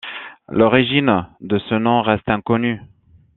[0.49, 2.81] L'origine de ce nom reste inconnue.